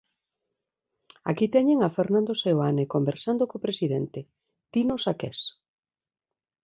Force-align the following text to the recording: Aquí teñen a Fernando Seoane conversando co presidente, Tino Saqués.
Aquí 1.29 1.45
teñen 1.55 1.79
a 1.81 1.89
Fernando 1.97 2.33
Seoane 2.41 2.85
conversando 2.95 3.43
co 3.49 3.63
presidente, 3.65 4.19
Tino 4.71 4.95
Saqués. 5.03 5.39